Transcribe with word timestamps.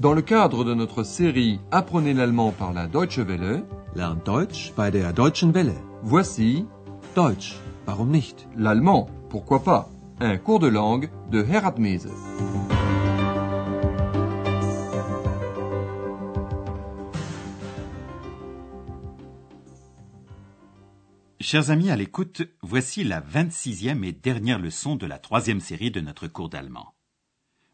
Dans 0.00 0.14
le 0.14 0.22
cadre 0.22 0.64
de 0.64 0.72
notre 0.72 1.02
série 1.02 1.60
Apprenez 1.70 2.14
l'allemand 2.14 2.52
par 2.52 2.72
la 2.72 2.86
Deutsche 2.86 3.18
Welle, 3.18 3.64
Lernt 3.94 4.24
Deutsch 4.24 4.72
bei 4.74 4.90
der 4.90 5.12
Deutschen 5.12 5.52
Welle. 5.52 5.74
voici 6.02 6.64
Deutsch, 7.14 7.58
warum 7.86 8.10
nicht? 8.10 8.48
l'allemand, 8.56 9.10
pourquoi 9.28 9.62
pas, 9.62 9.90
un 10.20 10.38
cours 10.38 10.58
de 10.58 10.68
langue 10.68 11.10
de 11.30 11.44
Herat 11.44 11.74
Mese. 11.76 12.08
Chers 21.40 21.70
amis 21.70 21.90
à 21.90 21.96
l'écoute, 21.96 22.40
voici 22.62 23.04
la 23.04 23.20
26e 23.20 24.02
et 24.04 24.12
dernière 24.12 24.60
leçon 24.60 24.96
de 24.96 25.04
la 25.04 25.18
troisième 25.18 25.60
série 25.60 25.90
de 25.90 26.00
notre 26.00 26.26
cours 26.26 26.48
d'allemand. 26.48 26.94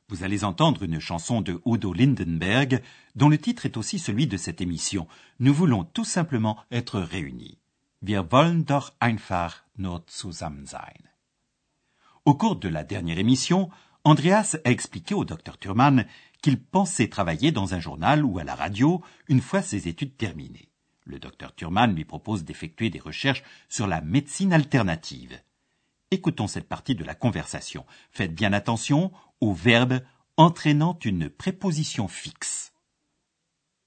Vous 0.09 0.23
allez 0.23 0.45
entendre 0.45 0.85
une 0.85 1.01
chanson 1.01 1.41
de 1.41 1.61
Udo 1.67 1.93
Lindenberg, 1.93 2.81
dont 3.17 3.29
le 3.29 3.39
titre 3.39 3.67
est 3.67 3.77
aussi 3.77 3.99
celui 3.99 4.29
de 4.29 4.37
cette 4.37 4.61
émission. 4.61 5.09
Nous 5.41 5.53
voulons 5.53 5.83
tout 5.83 6.05
simplement 6.05 6.59
être 6.71 7.01
réunis. 7.01 7.59
Wir 8.03 8.23
wollen 8.31 8.63
doch 8.63 8.93
einfach 9.01 9.65
nur 9.79 10.05
zusammen 10.07 10.65
sein. 10.67 11.03
Au 12.25 12.35
cours 12.35 12.57
de 12.57 12.69
la 12.69 12.85
dernière 12.85 13.19
émission, 13.19 13.69
Andreas 14.05 14.57
a 14.65 14.71
expliqué 14.71 15.13
au 15.15 15.25
docteur 15.25 15.59
Thurman 15.59 16.07
qu'il 16.41 16.61
pensait 16.61 17.09
travailler 17.09 17.51
dans 17.51 17.75
un 17.75 17.81
journal 17.81 18.25
ou 18.25 18.39
à 18.39 18.45
la 18.45 18.55
radio 18.55 19.03
une 19.27 19.41
fois 19.41 19.63
ses 19.63 19.89
études 19.89 20.17
terminées. 20.17 20.69
Le 21.05 21.19
docteur 21.19 21.53
Thurman 21.53 21.97
lui 21.97 22.05
propose 22.05 22.45
d'effectuer 22.45 22.91
des 22.91 23.01
recherches 23.01 23.43
sur 23.69 23.89
la 23.89 24.01
médecine 24.03 24.53
alternative. 24.53 25.41
Écoutons 26.13 26.47
cette 26.47 26.69
partie 26.69 26.95
de 26.95 27.03
la 27.03 27.17
conversation. 27.17 27.85
Faites 28.13 28.33
bien 28.33 28.53
attention 28.53 29.11
au 29.41 29.53
verbe 29.55 30.01
entraînant 30.37 30.99
une 31.05 31.29
préposition 31.31 32.09
fixe. 32.09 32.73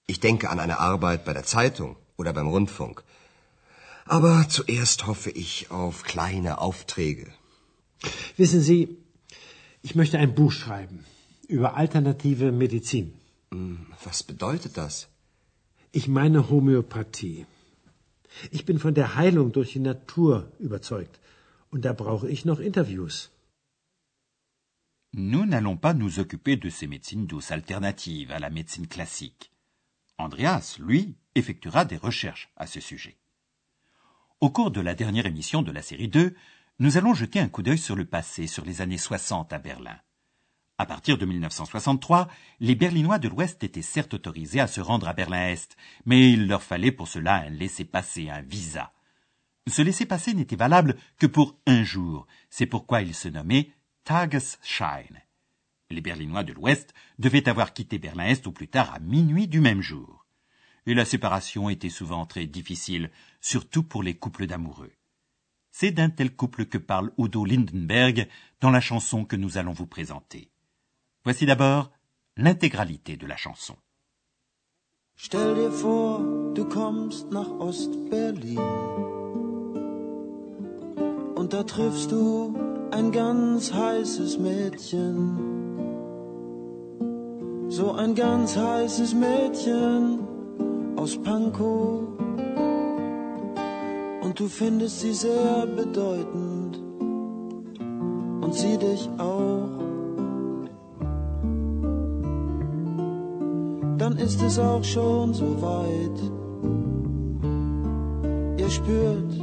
Ich 0.07 0.19
denke 0.19 0.49
an 0.49 0.59
eine 0.59 0.79
Arbeit 0.79 1.23
bei 1.25 1.33
der 1.33 1.43
Zeitung 1.43 1.95
oder 2.17 2.33
beim 2.33 2.47
Rundfunk. 2.47 3.03
Aber 4.05 4.47
zuerst 4.49 5.05
hoffe 5.05 5.29
ich 5.29 5.69
auf 5.69 6.03
kleine 6.03 6.59
Aufträge. 6.59 7.27
Wissen 8.37 8.61
Sie, 8.61 8.97
ich 9.83 9.93
möchte 9.95 10.17
ein 10.17 10.33
Buch 10.33 10.51
schreiben 10.51 11.05
über 11.47 11.75
alternative 11.75 12.51
Medizin. 12.51 13.13
Hm, 13.51 13.85
Was 14.03 14.23
bedeutet 14.23 14.77
das? 14.77 15.07
Ich 15.91 16.07
meine 16.07 16.49
Homöopathie. 16.49 17.45
Ich 18.51 18.65
bin 18.65 18.79
von 18.79 18.93
der 18.93 19.15
Heilung 19.15 19.51
durch 19.51 19.73
die 19.73 19.79
Natur 19.79 20.51
überzeugt. 20.59 21.19
Und 21.71 21.85
da 21.85 21.93
brauche 21.93 22.27
ich 22.29 22.45
noch 22.45 22.59
Interviews. 22.59 23.29
Nous 25.13 25.45
n'allons 25.45 25.75
pas 25.75 25.95
nous 25.95 26.19
occuper 26.19 26.55
de 26.55 26.69
ces 26.69 26.85
médecines 26.85 27.25
douces 27.25 27.51
alternatives 27.51 28.31
à 28.31 28.37
la 28.37 28.51
médecine 28.51 28.87
classique. 28.87 29.51
Andreas, 30.19 30.77
lui, 30.79 31.17
effectuera 31.33 31.83
des 31.83 31.97
recherches 31.97 32.51
à 32.55 32.67
ce 32.67 32.79
sujet. 32.79 33.17
Au 34.39 34.51
cours 34.51 34.69
de 34.69 34.81
la 34.81 34.93
dernière 34.93 35.25
émission 35.25 35.63
de 35.63 35.71
la 35.71 35.81
série 35.81 36.09
2, 36.09 36.35
nous 36.77 36.97
allons 36.97 37.15
jeter 37.15 37.39
un 37.39 37.49
coup 37.49 37.63
d'œil 37.63 37.79
sur 37.79 37.95
le 37.95 38.05
passé, 38.05 38.45
sur 38.45 38.63
les 38.65 38.81
années 38.81 38.99
60 38.99 39.51
à 39.51 39.57
Berlin. 39.57 39.97
À 40.77 40.85
partir 40.85 41.17
de 41.17 41.25
1963, 41.25 42.29
les 42.59 42.75
Berlinois 42.75 43.19
de 43.19 43.27
l'Ouest 43.27 43.63
étaient 43.63 43.81
certes 43.81 44.13
autorisés 44.13 44.61
à 44.61 44.67
se 44.67 44.79
rendre 44.79 45.07
à 45.07 45.13
Berlin-Est, 45.13 45.75
mais 46.05 46.31
il 46.31 46.47
leur 46.47 46.61
fallait 46.61 46.91
pour 46.91 47.07
cela 47.07 47.35
un 47.35 47.49
laissez-passer, 47.49 48.29
un 48.29 48.41
visa. 48.41 48.93
Ce 49.67 49.81
laissez-passer 49.81 50.33
n'était 50.35 50.55
valable 50.55 50.95
que 51.17 51.27
pour 51.27 51.59
un 51.65 51.83
jour, 51.83 52.27
c'est 52.49 52.65
pourquoi 52.65 53.01
il 53.01 53.13
se 53.13 53.27
nommait 53.27 53.71
Les 55.91 56.01
Berlinois 56.01 56.43
de 56.43 56.53
l'Ouest 56.53 56.93
devaient 57.19 57.47
avoir 57.47 57.73
quitté 57.73 57.99
Berlin-Est 57.99 58.47
au 58.47 58.51
plus 58.51 58.67
tard 58.67 58.93
à 58.93 58.99
minuit 58.99 59.47
du 59.47 59.59
même 59.59 59.81
jour. 59.81 60.25
Et 60.87 60.95
la 60.95 61.05
séparation 61.05 61.69
était 61.69 61.89
souvent 61.89 62.25
très 62.25 62.47
difficile, 62.47 63.11
surtout 63.39 63.83
pour 63.83 64.01
les 64.01 64.15
couples 64.15 64.47
d'amoureux. 64.47 64.91
C'est 65.71 65.91
d'un 65.91 66.09
tel 66.09 66.35
couple 66.35 66.65
que 66.65 66.79
parle 66.79 67.11
Udo 67.19 67.45
Lindenberg 67.45 68.27
dans 68.61 68.71
la 68.71 68.81
chanson 68.81 69.25
que 69.25 69.35
nous 69.35 69.57
allons 69.57 69.73
vous 69.73 69.85
présenter. 69.85 70.49
Voici 71.23 71.45
d'abord 71.45 71.91
l'intégralité 72.35 73.15
de 73.15 73.27
la 73.27 73.37
chanson. 73.37 73.77
Stell 75.15 75.53
dir 75.53 75.69
vor, 75.69 76.21
du 76.55 76.63
kommst 76.63 77.29
nach 77.29 77.49
Ostberlin 77.59 78.57
und 81.35 81.51
da 81.51 81.63
triffst 81.63 82.11
du 82.11 82.68
ein 82.91 83.11
ganz 83.11 83.73
heißes 83.73 84.39
Mädchen. 84.39 85.37
So 87.69 87.91
ein 87.91 88.15
ganz 88.15 88.57
heißes 88.57 89.13
Mädchen 89.13 90.19
aus 90.95 91.17
Pankow. 91.21 92.01
Und 94.21 94.39
du 94.39 94.47
findest 94.47 95.01
sie 95.01 95.13
sehr 95.13 95.67
bedeutend 95.67 96.79
und 98.41 98.53
sie 98.53 98.77
dich 98.77 99.09
auch. 99.17 99.69
Dann 103.97 104.17
ist 104.17 104.41
es 104.41 104.57
auch 104.57 104.83
schon 104.83 105.33
so 105.33 105.61
weit. 105.61 106.19
Ihr 108.59 108.69
spürt, 108.69 109.39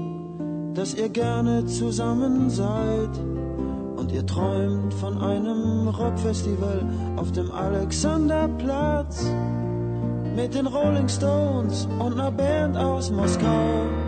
dass 0.75 0.95
ihr 0.95 1.09
gerne 1.09 1.65
zusammen 1.67 2.51
seid 2.51 3.11
und 4.07 4.13
ihr 4.13 4.25
träumt 4.25 4.95
von 4.95 5.21
einem 5.21 5.89
Rockfestival 5.89 6.81
auf 7.17 7.33
dem 7.33 7.51
Alexanderplatz 7.51 9.29
mit 10.37 10.55
den 10.55 10.69
Rolling 10.69 11.09
Stones 11.09 11.89
und 11.99 12.13
einer 12.13 12.31
Band 12.31 12.77
aus 12.77 13.11
Moskau. 13.11 14.06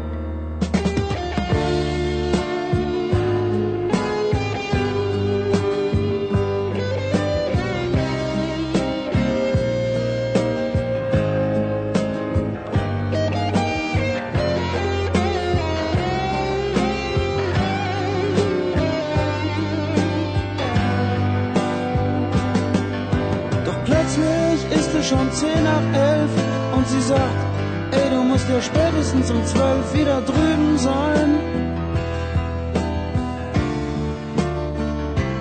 Spätestens 29.08 29.30
um 29.30 29.44
zwölf 29.46 29.94
wieder 29.94 30.20
drüben 30.20 30.78
sein. 30.78 31.38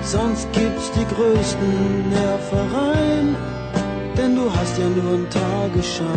Sonst 0.03 0.47
gibt's 0.53 0.91
die 0.91 1.05
größten 1.15 2.09
Nervereien, 2.09 3.35
denn 4.17 4.35
du 4.35 4.49
hast 4.53 4.77
ja 4.77 4.87
nur 4.87 5.13
einen 5.13 5.29
Tagesschein. 5.29 6.07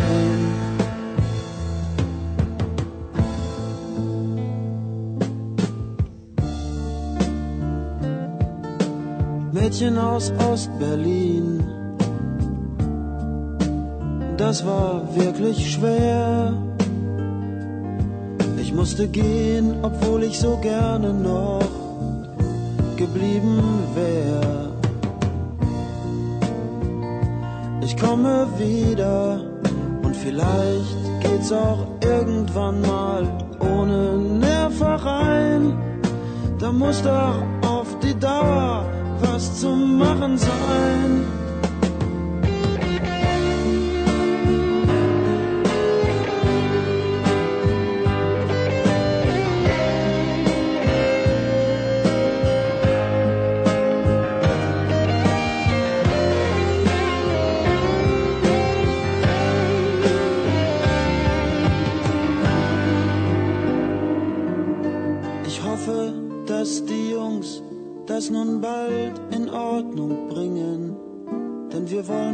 Mädchen 9.51 9.97
aus 9.97 10.31
Ostberlin. 10.51 11.63
Das 14.37 14.65
war 14.65 15.03
wirklich 15.15 15.73
schwer. 15.73 16.70
Ich 18.81 18.87
musste 18.87 19.07
gehen, 19.09 19.75
obwohl 19.83 20.23
ich 20.23 20.39
so 20.39 20.57
gerne 20.57 21.13
noch 21.13 21.61
geblieben 22.97 23.61
wär. 23.93 24.71
Ich 27.83 27.95
komme 27.95 28.47
wieder 28.57 29.39
und 30.01 30.15
vielleicht 30.15 30.97
geht's 31.21 31.51
auch 31.51 31.85
irgendwann 32.03 32.81
mal 32.81 33.27
ohne 33.59 34.17
Nervereien. 34.17 35.77
Da 36.57 36.71
muss 36.71 37.03
doch 37.03 37.35
auf 37.61 37.99
die 37.99 38.17
Dauer 38.19 38.83
was 39.21 39.59
zu 39.59 39.69
machen 39.69 40.39
sein. 40.39 41.40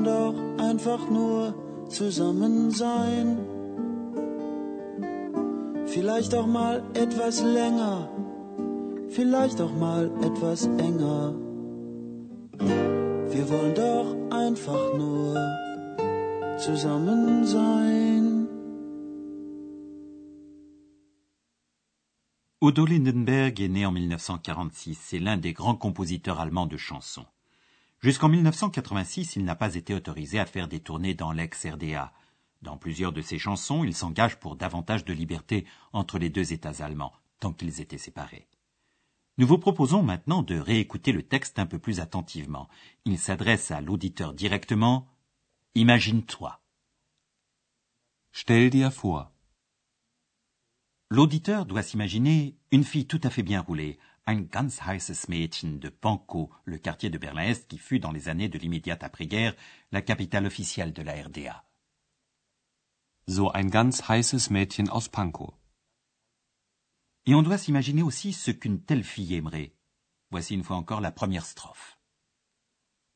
Doch 0.03 0.35
einfach 0.57 1.09
nur 1.09 1.53
zusammen 1.89 2.71
sein. 2.71 3.37
Vielleicht 5.85 6.35
auch 6.35 6.47
mal 6.47 6.83
etwas 6.93 7.41
länger, 7.41 8.09
vielleicht 9.09 9.59
auch 9.61 9.73
mal 9.73 10.11
etwas 10.21 10.65
enger. 10.65 11.33
Wir 13.33 13.45
wollen 13.49 13.75
doch 13.75 14.07
einfach 14.35 14.93
nur 14.97 15.35
zusammen 16.57 17.45
sein. 17.45 18.47
Udo 22.59 22.85
Lindenberg 22.85 23.59
est 23.59 23.69
né 23.69 23.85
en 23.85 23.95
1946. 23.95 24.97
C'est 24.97 25.19
l'un 25.19 25.37
des 25.37 25.53
grands 25.53 25.75
compositeurs 25.75 26.39
allemands 26.39 26.65
de 26.65 26.77
chansons. 26.77 27.25
Jusqu'en 27.99 28.29
1986, 28.29 29.35
il 29.37 29.43
n'a 29.43 29.55
pas 29.55 29.75
été 29.75 29.93
autorisé 29.93 30.39
à 30.39 30.45
faire 30.45 30.67
des 30.67 30.79
tournées 30.79 31.15
dans 31.15 31.31
l'ex-RDA. 31.31 32.13
Dans 32.61 32.77
plusieurs 32.77 33.11
de 33.11 33.21
ses 33.21 33.39
chansons, 33.39 33.83
il 33.83 33.95
s'engage 33.95 34.39
pour 34.39 34.55
davantage 34.55 35.03
de 35.05 35.13
liberté 35.13 35.65
entre 35.93 36.19
les 36.19 36.29
deux 36.29 36.53
États 36.53 36.83
allemands, 36.83 37.13
tant 37.39 37.53
qu'ils 37.53 37.81
étaient 37.81 37.97
séparés. 37.97 38.47
Nous 39.39 39.47
vous 39.47 39.59
proposons 39.59 40.01
maintenant 40.01 40.41
de 40.41 40.57
réécouter 40.57 41.11
le 41.11 41.23
texte 41.23 41.59
un 41.59 41.67
peu 41.67 41.77
plus 41.77 41.99
attentivement. 41.99 42.67
Il 43.05 43.19
s'adresse 43.19 43.69
à 43.69 43.81
l'auditeur 43.81 44.33
directement. 44.33 45.07
Imagine-toi. 45.75 46.59
Stell 48.31 48.69
dir 48.69 48.89
vor. 48.89 49.31
L'auditeur 51.09 51.65
doit 51.65 51.83
s'imaginer 51.83 52.55
une 52.71 52.83
fille 52.83 53.05
tout 53.05 53.21
à 53.23 53.29
fait 53.29 53.43
bien 53.43 53.61
roulée, 53.61 53.97
un 54.27 54.41
ganz 54.41 54.81
heißes 54.85 55.29
Mädchen 55.29 55.79
de 55.79 55.89
Pankow, 55.89 56.51
le 56.65 56.77
quartier 56.77 57.09
de 57.09 57.17
Berlin-Est 57.17 57.67
qui 57.67 57.77
fut 57.77 57.99
dans 57.99 58.11
les 58.11 58.27
années 58.27 58.49
de 58.49 58.59
l'immédiate 58.59 59.03
après-guerre 59.03 59.55
la 59.91 60.01
capitale 60.01 60.45
officielle 60.45 60.91
de 60.93 61.01
la 61.01 61.13
RDA. 61.13 61.63
So 63.25 63.49
ein 63.51 63.69
ganz 63.69 64.09
heißes 64.09 64.49
Mädchen 64.49 64.89
aus 64.89 65.07
Pankow. 65.07 65.53
Et 67.25 67.35
on 67.35 67.41
doit 67.41 67.57
s'imaginer 67.57 68.03
aussi 68.03 68.33
ce 68.33 68.51
qu'une 68.51 68.81
telle 68.81 69.03
fille 69.03 69.33
aimerait. 69.35 69.73
Voici 70.29 70.55
une 70.55 70.63
fois 70.63 70.77
encore 70.77 71.01
la 71.01 71.11
première 71.11 71.45
strophe. 71.45 71.97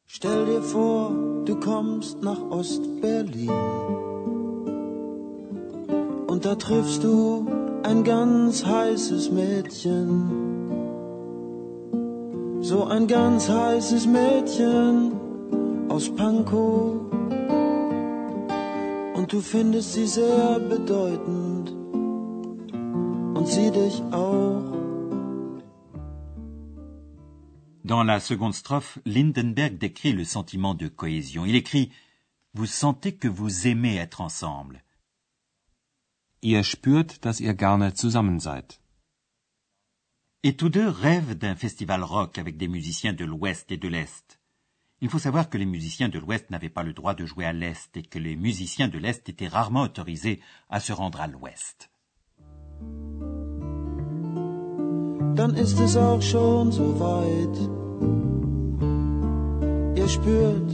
Stell 0.08 0.46
dir 0.46 0.62
vor, 0.62 1.12
du 1.46 1.56
kommst 1.56 2.22
nach 2.22 2.40
Ost-Berlin. 2.52 3.50
Und 6.28 6.46
da 6.46 6.56
triffst 6.56 7.04
du 7.04 7.48
ein 7.84 8.04
ganz 8.04 8.66
heißes 8.66 9.32
Mädchen. 9.32 10.61
So 12.62 12.86
ein 12.86 13.08
ganz 13.08 13.50
heißes 13.50 14.06
Mädchen 14.06 15.90
aus 15.90 16.16
Pankow. 16.16 17.12
Und 19.16 19.34
du 19.34 19.42
findest 19.42 19.94
sie 19.94 20.06
sehr 20.06 20.60
bedeutend. 20.60 21.72
Und 23.38 23.48
sie 23.48 23.72
dich 23.72 24.02
auch. 24.12 24.62
Dans 27.84 28.04
la 28.06 28.20
seconde 28.20 28.54
strophe, 28.54 29.02
Lindenberg 29.06 29.80
décrit 29.80 30.14
le 30.14 30.24
sentiment 30.24 30.76
de 30.76 30.88
cohésion. 30.88 31.46
Il 31.46 31.56
écrit 31.56 31.92
Vous 32.54 32.68
sentez 32.68 33.14
que 33.14 33.28
vous 33.28 33.68
aimez 33.68 33.98
être 33.98 34.22
ensemble. 34.22 34.84
Ihr 36.42 36.64
spürt, 36.64 37.26
dass 37.26 37.40
ihr 37.40 37.56
gerne 37.56 37.96
zusammen 37.96 38.40
seid. 38.40 38.80
Et 40.44 40.56
tous 40.56 40.70
deux 40.70 40.90
rêvent 40.90 41.36
d'un 41.36 41.56
festival 41.56 42.04
rock 42.04 42.40
avec 42.40 42.58
des 42.58 42.68
musiciens 42.68 43.14
de 43.14 43.26
l'Ouest 43.26 43.72
et 43.72 43.78
de 43.78 43.88
l'Est. 43.88 44.40
Il 45.00 45.10
faut 45.10 45.20
savoir 45.20 45.50
que 45.50 45.58
les 45.58 45.68
musiciens 45.68 46.10
de 46.10 46.18
l'Ouest 46.18 46.50
n'avaient 46.50 46.70
pas 46.70 46.82
le 46.82 46.94
droit 46.94 47.14
de 47.14 47.26
jouer 47.26 47.46
à 47.46 47.54
l'Est 47.54 47.96
et 47.96 48.02
que 48.02 48.18
les 48.18 48.36
musiciens 48.36 48.88
de 48.88 48.98
l'Est 48.98 49.30
étaient 49.30 49.48
rarement 49.48 49.82
autorisés 49.82 50.40
à 50.70 50.80
se 50.80 50.94
rendre 50.94 51.22
à 51.22 51.28
l'Ouest. 51.28 51.92
spürt, 60.08 60.72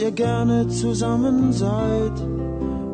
ihr 0.00 0.12
gerne 0.12 0.68
zusammen 0.70 1.52
seid 1.52 2.41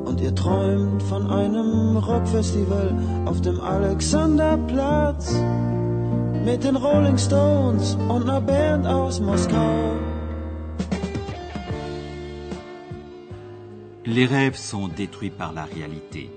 und 0.09 0.21
ihr 0.21 0.35
träumt 0.35 1.03
von 1.03 1.31
einem 1.31 1.97
Rockfestival 1.97 2.89
auf 3.27 3.41
dem 3.43 3.61
Alexanderplatz 3.61 5.35
mit 6.45 6.65
den 6.65 6.77
Rolling 6.77 7.19
Stones 7.19 7.95
und 7.95 8.23
einer 8.23 8.41
Band 8.41 8.87
aus 8.87 9.21
Moskau. 9.21 9.97
Les 14.05 14.27
rêves 14.27 14.57
sont 14.57 14.89
détruits 14.89 15.31
par 15.31 15.53
la 15.53 15.65
réalité. 15.65 16.31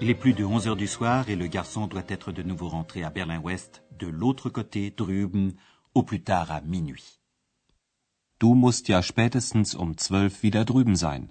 Il 0.00 0.10
est 0.10 0.20
plus 0.20 0.34
de 0.34 0.44
11 0.44 0.66
heures 0.66 0.76
du 0.76 0.88
soir 0.88 1.28
et 1.28 1.36
le 1.36 1.46
garçon 1.46 1.86
doit 1.86 2.08
être 2.08 2.32
de 2.32 2.42
nouveau 2.42 2.68
rentré 2.68 3.04
à 3.04 3.10
Berlin-Ouest, 3.10 3.82
de 3.98 4.08
l'autre 4.08 4.50
côté, 4.50 4.90
drüben, 4.90 5.52
au 5.94 6.02
plus 6.02 6.22
tard 6.22 6.50
à 6.50 6.60
minuit. 6.60 7.20
Du 8.38 8.54
musst 8.54 8.88
ja 8.88 9.00
spätestens 9.00 9.74
um 9.74 9.96
zwölf 9.96 10.42
wieder 10.42 10.64
drüben 10.66 10.96
sein. 10.96 11.30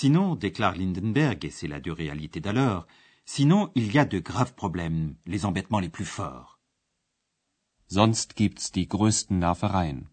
Sinon, 0.00 0.36
déclare 0.36 0.76
Lindenberg, 0.76 1.44
et 1.44 1.50
c'est 1.50 1.66
la 1.66 1.80
dure 1.80 1.96
réalité 1.96 2.38
d'alors, 2.38 2.86
sinon 3.24 3.72
il 3.74 3.92
y 3.92 3.98
a 3.98 4.04
de 4.04 4.20
graves 4.20 4.54
problèmes, 4.54 5.16
les 5.26 5.44
embêtements 5.44 5.80
les 5.80 5.88
plus 5.88 6.04
forts. 6.04 6.60
Sonst 7.88 8.36
gibt's 8.36 8.70
die 8.70 8.86
größten 8.86 9.40
Nervereien. 9.40 10.06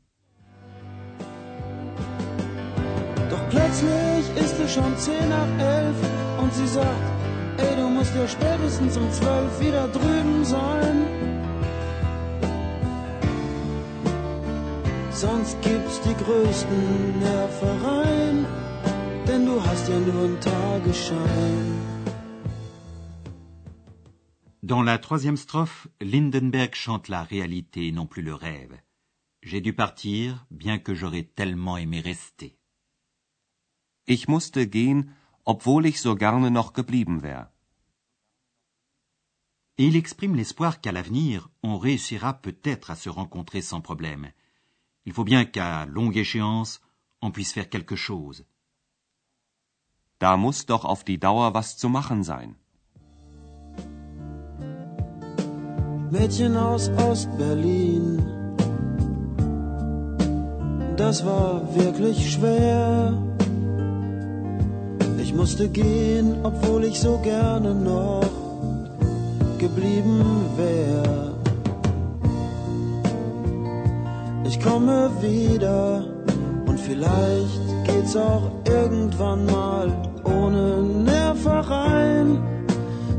Doch 3.29 3.47
plötzlich 3.51 4.25
ist 4.43 4.59
es 4.59 4.73
schon 4.73 4.97
zehn 4.97 5.29
nach 5.29 5.53
elf 5.59 5.97
und 6.41 6.51
sie 6.51 6.67
sagt, 6.67 7.07
ey, 7.57 7.75
du 7.75 7.87
musst 7.87 8.15
ja 8.15 8.27
spätestens 8.27 8.97
um 8.97 9.11
zwölf 9.11 9.59
wieder 9.59 9.87
drüben 9.89 10.43
sein. 10.45 10.97
Sonst 15.11 15.61
gibt's 15.61 16.01
die 16.01 16.15
größten 16.23 17.19
Nervereien, 17.19 17.94
denn 19.83 20.05
du 20.05 20.11
hast 20.11 20.11
ja 20.11 20.13
nur 20.13 20.23
einen 20.23 20.39
Tagesschein. 20.39 21.95
Dans 24.63 24.81
la 24.81 24.97
troisième 24.97 25.37
strophe, 25.37 25.87
Lindenberg 26.01 26.73
chante 26.73 27.07
la 27.07 27.23
réalité, 27.23 27.91
non 27.91 28.07
plus 28.07 28.23
le 28.23 28.33
rêve. 28.33 28.75
J'ai 29.43 29.61
dû 29.61 29.73
partir, 29.73 30.45
bien 30.49 30.79
que 30.79 30.95
j'aurais 30.95 31.23
tellement 31.23 31.77
aimé 31.77 31.99
rester. 31.99 32.57
Ich 34.07 34.27
musste 34.27 34.65
gehen, 34.65 35.11
obwohl 35.45 35.85
ich 35.85 35.99
so 35.99 36.15
gerne 36.15 36.49
noch 36.49 36.73
geblieben 36.73 37.21
wär. 37.21 37.51
Et 39.77 39.87
il 39.87 39.95
exprime 39.97 40.35
l'espoir 40.35 40.79
qu'à 40.79 40.91
l'avenir, 40.91 41.49
on 41.61 41.77
réussira 41.77 42.33
peut-être 42.33 42.91
à 42.91 42.95
se 42.95 43.09
rencontrer 43.09 43.61
sans 43.61 43.81
problème. 43.81 44.31
Il 45.05 45.13
faut 45.13 45.25
bien 45.25 45.45
qu'à 45.45 45.85
longue 45.85 46.17
échéance, 46.17 46.81
on 47.21 47.31
puisse 47.31 47.53
faire 47.53 47.69
quelque 47.69 47.95
chose. 47.95 48.45
Da 50.19 50.37
muss 50.37 50.65
doch 50.65 50.85
auf 50.85 51.03
die 51.03 51.19
Dauer 51.19 51.53
was 51.53 51.77
zu 51.77 51.89
machen 51.89 52.23
sein. 52.23 52.55
Mädchen 56.09 56.55
aus 56.55 56.89
Ost-Berlin. 56.89 58.23
Das 60.95 61.25
war 61.25 61.75
wirklich 61.75 62.31
schwer. 62.31 63.13
Ich 65.19 65.33
musste 65.33 65.67
gehen, 65.67 66.37
obwohl 66.43 66.85
ich 66.85 66.99
so 66.99 67.17
gerne 67.17 67.75
noch 67.75 68.23
geblieben 69.57 70.23
wär. 70.55 71.33
Ich 74.45 74.59
komme 74.61 75.11
wieder 75.21 76.05
und 76.67 76.79
vielleicht 76.79 77.74
geht's 78.05 78.15
auch 78.15 78.51
irgendwann 78.65 79.45
mal 79.45 79.87
ohne 80.23 80.83
Nervereien. 80.83 82.39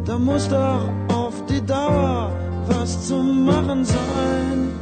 Da 0.04 0.18
muss 0.18 0.48
doch 0.48 0.88
auf 1.08 1.44
die 1.46 1.60
Dauer 1.60 2.30
was 2.68 3.08
zu 3.08 3.16
machen 3.22 3.84
sein. 3.84 4.72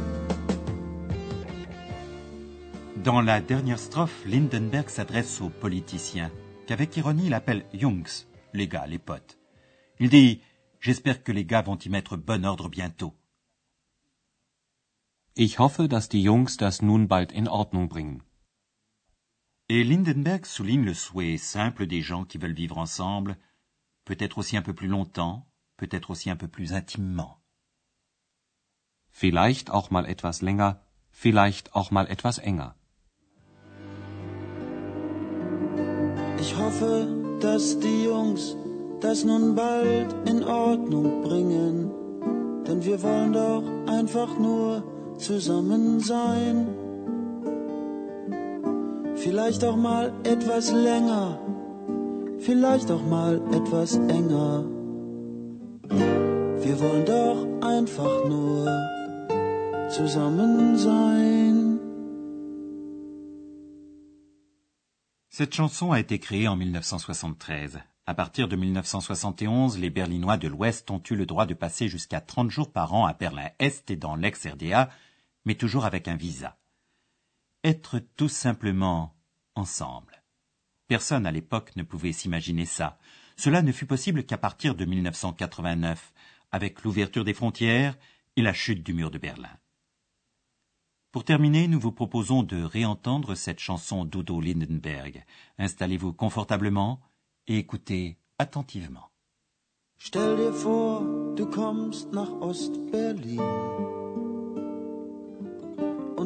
Dans 3.03 3.21
la 3.21 3.39
dernière 3.39 3.77
strophe, 3.77 4.27
Lindenberg 4.27 4.89
s'adresse 4.89 5.41
aux 5.41 5.49
politiciens, 5.49 6.31
qu'avec 6.67 6.97
ironie 6.97 7.27
il 7.27 7.33
appelle 7.33 7.65
Jungs, 7.73 8.25
les 8.53 8.67
gars, 8.67 8.87
les 8.87 8.99
potes. 8.99 9.37
Il 9.99 10.09
dit 10.09 10.41
J'espère 10.79 11.23
que 11.23 11.31
les 11.31 11.45
gars 11.45 11.63
vont 11.63 11.77
y 11.77 11.89
mettre 11.89 12.15
bon 12.15 12.45
ordre 12.45 12.69
bientôt. 12.69 13.13
Ich 15.35 15.57
hoffe, 15.59 15.87
dass 15.87 16.09
die 16.09 16.21
Jungs 16.21 16.57
das 16.57 16.81
nun 16.81 17.07
bald 17.07 17.31
in 17.31 17.47
Ordnung 17.47 17.89
bringen. 17.89 18.21
Et 19.67 19.83
Lindenberg 19.83 20.45
souligne 20.45 20.85
le 20.85 20.93
souhait 20.93 21.37
simple 21.37 21.87
des 21.87 22.03
gens 22.03 22.23
qui 22.23 22.37
veulent 22.37 22.53
vivre 22.53 22.77
ensemble, 22.77 23.35
peut-être 24.05 24.37
aussi 24.37 24.57
un 24.57 24.61
peu 24.61 24.73
plus 24.73 24.87
longtemps, 24.87 25.47
peut-être 25.77 26.11
aussi 26.11 26.29
un 26.29 26.35
peu 26.35 26.47
plus 26.47 26.71
intimement. 26.71 27.41
Vielleicht 29.09 29.71
auch 29.71 29.89
mal 29.89 30.05
etwas 30.05 30.43
länger, 30.43 30.81
vielleicht 31.09 31.73
auch 31.73 31.89
mal 31.89 32.07
etwas 32.07 32.37
enger. 32.37 32.75
Ich 36.39 36.55
hoffe, 36.57 37.07
dass 37.41 37.79
die 37.79 38.03
Jungs 38.03 38.55
das 39.01 39.23
nun 39.23 39.55
bald 39.55 40.13
in 40.29 40.43
Ordnung 40.43 41.23
bringen, 41.23 41.89
denn 42.67 42.83
wir 42.83 43.01
wollen 43.01 43.33
doch 43.33 43.63
einfach 43.87 44.37
nur 44.37 44.83
zusammen 45.17 45.99
sein. 46.01 46.84
Vielleicht 49.25 49.63
auch 49.63 49.75
mal 49.75 50.13
etwas 50.23 50.71
länger, 50.71 51.39
vielleicht 52.37 52.91
auch 52.91 53.01
mal 53.01 53.41
etwas 53.51 53.95
enger. 53.95 54.63
Wir 56.63 56.79
wollen 56.79 57.05
doch 57.05 57.67
einfach 57.67 58.29
nur 58.29 58.69
zusammen 59.89 60.77
sein. 60.77 61.79
Cette 65.31 65.55
chanson 65.55 65.91
a 65.91 65.99
été 65.99 66.19
créée 66.19 66.47
en 66.47 66.55
1973. 66.55 67.79
À 68.05 68.13
partir 68.13 68.47
de 68.47 68.55
1971, 68.55 69.79
les 69.79 69.89
Berlinois 69.89 70.37
de 70.37 70.47
l'Ouest 70.47 70.91
ont 70.91 71.01
eu 71.09 71.15
le 71.15 71.25
droit 71.25 71.47
de 71.47 71.55
passer 71.55 71.87
jusqu'à 71.87 72.21
30 72.21 72.51
jours 72.51 72.71
par 72.71 72.93
an 72.93 73.07
à 73.07 73.13
Berlin-Est 73.13 73.89
et 73.89 73.95
dans 73.95 74.15
l'ex-RDA, 74.15 74.91
mais 75.45 75.55
toujours 75.55 75.85
avec 75.85 76.07
un 76.07 76.15
visa. 76.15 76.59
Être 77.63 77.97
tout 78.15 78.29
simplement 78.29 79.14
ensemble. 79.55 80.23
Personne 80.87 81.25
à 81.25 81.31
l'époque 81.31 81.75
ne 81.75 81.83
pouvait 81.83 82.11
s'imaginer 82.11 82.65
ça. 82.65 82.99
Cela 83.37 83.61
ne 83.61 83.71
fut 83.71 83.85
possible 83.85 84.23
qu'à 84.23 84.37
partir 84.37 84.75
de 84.75 84.85
1989, 84.85 86.13
avec 86.51 86.83
l'ouverture 86.83 87.23
des 87.23 87.33
frontières 87.33 87.97
et 88.35 88.41
la 88.41 88.53
chute 88.53 88.83
du 88.83 88.93
mur 88.93 89.11
de 89.11 89.17
Berlin. 89.17 89.57
Pour 91.11 91.23
terminer, 91.23 91.67
nous 91.67 91.79
vous 91.79 91.91
proposons 91.91 92.43
de 92.43 92.61
réentendre 92.61 93.35
cette 93.35 93.59
chanson 93.59 94.05
d'Udo 94.05 94.41
Lindenberg. 94.41 95.23
Installez-vous 95.57 96.13
confortablement 96.13 96.99
et 97.47 97.57
écoutez 97.57 98.17
attentivement. 98.37 99.09
Stell 99.97 100.35
dir 100.35 100.51
vor, 100.51 101.03
du 101.35 101.45
kommst 101.45 102.11
nach 102.11 102.29
Ost-Berlin 102.41 103.85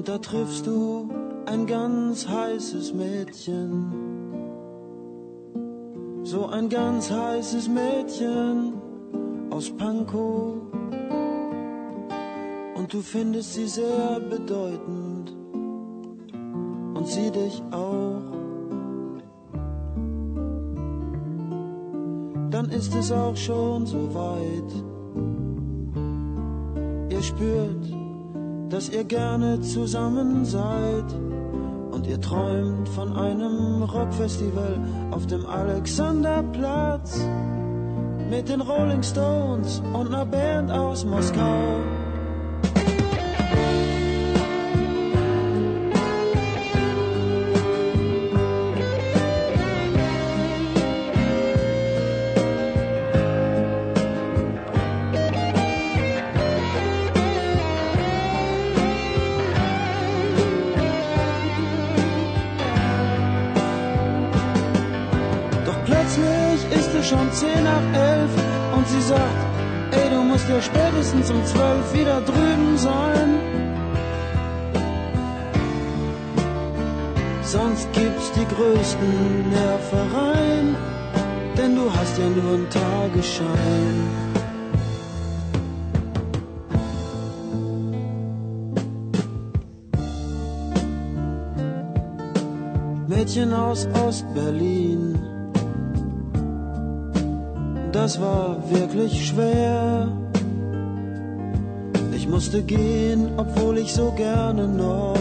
du 0.01 1.28
ein 1.49 1.65
ganz 1.65 2.27
heißes 2.27 2.93
Mädchen. 2.93 3.91
So 6.23 6.45
ein 6.45 6.69
ganz 6.69 7.09
heißes 7.09 7.67
Mädchen 7.67 8.73
aus 9.49 9.71
Pankow 9.71 10.57
und 12.75 12.93
du 12.93 13.01
findest 13.01 13.55
sie 13.55 13.67
sehr 13.67 14.19
bedeutend 14.19 15.35
und 16.93 17.07
sie 17.07 17.31
dich 17.31 17.63
auch. 17.71 18.21
Dann 22.51 22.69
ist 22.69 22.93
es 22.93 23.11
auch 23.11 23.35
schon 23.35 23.87
so 23.87 24.13
weit. 24.13 24.71
Ihr 27.11 27.23
spürt, 27.23 27.91
dass 28.69 28.89
ihr 28.89 29.03
gerne 29.03 29.61
zusammen 29.61 30.45
seid 30.45 31.28
und 31.99 32.07
ihr 32.07 32.21
träumt 32.21 32.87
von 32.87 33.13
einem 33.13 33.83
Rockfestival 33.83 34.79
auf 35.11 35.27
dem 35.27 35.45
Alexanderplatz 35.45 37.19
mit 38.29 38.47
den 38.47 38.61
Rolling 38.61 39.03
Stones 39.03 39.83
und 39.91 40.07
einer 40.07 40.25
Band 40.25 40.71
aus 40.71 41.03
Moskau. 41.03 41.98
Spätestens 71.19 71.31
um 71.31 71.45
zwölf 71.45 71.93
wieder 71.93 72.21
drüben 72.21 72.77
sein. 72.77 73.39
Sonst 77.43 77.91
gibt's 77.93 78.31
die 78.33 78.45
größten 78.55 79.49
Nervereien, 79.49 80.75
denn 81.57 81.75
du 81.75 81.91
hast 81.91 82.17
ja 82.17 82.29
nur 82.29 82.53
einen 82.53 82.69
Tagesschein. 82.69 84.29
Mädchen 93.07 93.53
aus 93.53 93.87
Ostberlin. 94.07 95.17
Das 97.91 98.21
war 98.21 98.57
wirklich 98.69 99.27
schwer. 99.27 100.28
Musste 102.29 102.61
gehen, 102.61 103.31
obwohl 103.37 103.79
ich 103.79 103.91
so 103.91 104.11
gerne 104.11 104.67
noch 104.67 105.17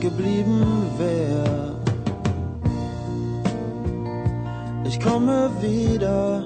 geblieben 0.00 0.60
wär. 0.98 1.76
Ich 4.84 4.98
komme 4.98 5.50
wieder 5.60 6.42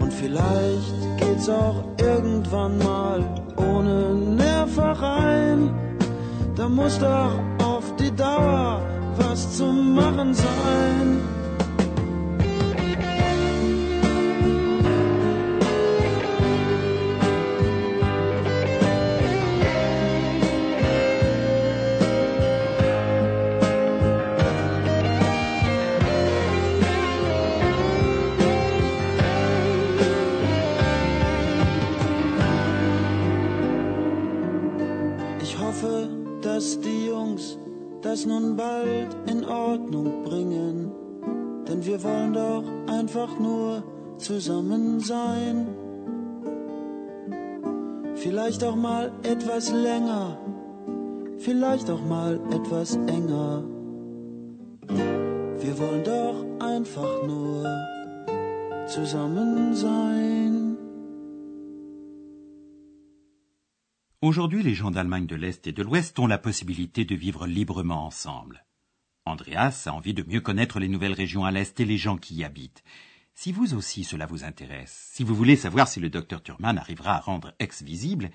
und 0.00 0.12
vielleicht 0.12 0.94
geht's 1.18 1.48
auch 1.50 1.84
irgendwann 1.98 2.78
mal 2.78 3.22
ohne 3.56 4.14
Nervereien. 4.14 5.70
Da 6.56 6.68
muss 6.68 6.98
doch 6.98 7.32
auf 7.62 7.84
die 7.96 8.10
Dauer 8.10 8.80
was 9.18 9.58
zu 9.58 9.66
machen 9.66 10.32
sein. 10.32 11.31
Aujourd'hui, 64.20 64.62
les 64.62 64.74
gens 64.74 64.90
d'Allemagne 64.90 65.26
de 65.26 65.36
l'Est 65.36 65.66
et 65.66 65.72
de 65.72 65.82
l'Ouest 65.82 66.18
ont 66.18 66.26
la 66.26 66.38
possibilité 66.38 67.04
de 67.04 67.14
vivre 67.14 67.46
librement 67.46 68.06
ensemble. 68.06 68.64
Andreas 69.26 69.84
a 69.86 69.92
envie 69.92 70.14
de 70.14 70.22
mieux 70.22 70.40
connaître 70.40 70.78
les 70.80 70.88
nouvelles 70.88 71.12
régions 71.12 71.44
à 71.44 71.50
l'Est 71.50 71.78
et 71.80 71.84
les 71.84 71.98
gens 71.98 72.16
qui 72.16 72.36
y 72.36 72.44
habitent. 72.44 72.82
Si 73.34 73.50
vous 73.52 73.74
aussi 73.74 74.04
cela 74.04 74.26
vous 74.26 74.44
intéresse, 74.44 75.08
si 75.12 75.24
vous 75.24 75.34
voulez 75.34 75.56
savoir 75.56 75.88
si 75.88 76.00
le 76.00 76.10
docteur 76.10 76.42
Thurman 76.42 76.78
arrivera 76.78 77.16
à 77.16 77.20
rendre 77.20 77.54
ex 77.58 77.82
visible, 77.82 78.30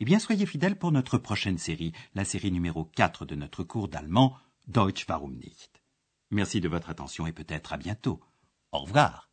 eh 0.00 0.04
bien 0.04 0.18
soyez 0.18 0.46
fidèles 0.46 0.78
pour 0.78 0.92
notre 0.92 1.18
prochaine 1.18 1.58
série, 1.58 1.92
la 2.14 2.24
série 2.24 2.52
numéro 2.52 2.84
4 2.84 3.26
de 3.26 3.34
notre 3.34 3.64
cours 3.64 3.88
d'allemand 3.88 4.36
Deutsch 4.68 5.06
warum 5.08 5.34
nicht. 5.36 5.82
Merci 6.30 6.60
de 6.60 6.68
votre 6.68 6.90
attention 6.90 7.26
et 7.26 7.32
peut-être 7.32 7.72
à 7.72 7.76
bientôt. 7.76 8.20
Au 8.72 8.80
revoir. 8.80 9.30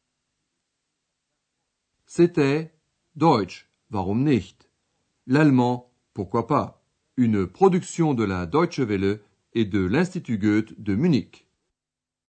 C'était 2.06 2.74
Deutsch, 3.16 3.70
warum 3.92 4.24
nicht? 4.24 4.70
L'allemand, 5.26 5.92
pourquoi 6.14 6.48
pas? 6.48 6.84
Une 7.18 7.48
production 7.48 8.14
de 8.14 8.24
la 8.24 8.46
Deutsche 8.46 8.80
Welle 8.80 9.22
et 9.54 9.66
de 9.66 9.80
l'Institut 9.80 10.38
Goethe 10.38 10.80
de 10.80 10.96
Munich. 10.96 11.48